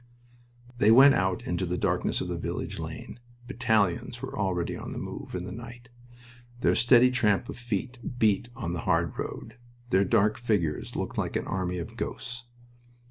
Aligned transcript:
They 0.79 0.89
went 0.89 1.13
out 1.13 1.43
into 1.45 1.63
the 1.63 1.77
darkness 1.77 2.21
of 2.21 2.27
the 2.27 2.39
village 2.39 2.79
lane. 2.79 3.19
Battalions 3.45 4.19
were 4.19 4.35
already 4.35 4.75
on 4.75 4.93
the 4.93 4.97
move, 4.97 5.35
in 5.35 5.45
the 5.45 5.51
night. 5.51 5.89
Their 6.61 6.73
steady 6.73 7.11
tramp 7.11 7.47
of 7.49 7.55
feet 7.59 7.99
beat 8.17 8.49
on 8.55 8.73
the 8.73 8.79
hard 8.89 9.19
road. 9.19 9.57
Their 9.91 10.03
dark 10.03 10.39
figures 10.39 10.95
looked 10.95 11.19
like 11.19 11.35
an 11.35 11.45
army 11.45 11.77
of 11.77 11.95
ghosts. 11.97 12.45